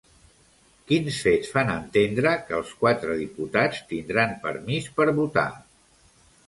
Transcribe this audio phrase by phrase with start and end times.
[0.91, 5.51] Quins fets fan entendre que els quatre diputats tindran permís per votar?